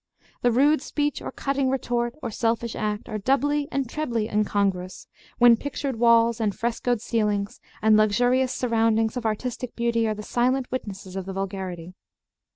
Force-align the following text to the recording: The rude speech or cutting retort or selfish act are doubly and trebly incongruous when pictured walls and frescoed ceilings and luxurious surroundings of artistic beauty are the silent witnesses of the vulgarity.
The 0.41 0.49
rude 0.51 0.81
speech 0.81 1.21
or 1.21 1.31
cutting 1.31 1.69
retort 1.69 2.15
or 2.23 2.31
selfish 2.31 2.75
act 2.75 3.07
are 3.07 3.19
doubly 3.19 3.67
and 3.71 3.87
trebly 3.87 4.27
incongruous 4.27 5.05
when 5.37 5.55
pictured 5.55 5.99
walls 5.99 6.41
and 6.41 6.55
frescoed 6.55 6.99
ceilings 7.01 7.61
and 7.83 7.95
luxurious 7.97 8.51
surroundings 8.51 9.15
of 9.15 9.27
artistic 9.27 9.75
beauty 9.75 10.07
are 10.07 10.15
the 10.15 10.23
silent 10.23 10.71
witnesses 10.71 11.15
of 11.15 11.27
the 11.27 11.33
vulgarity. 11.33 11.93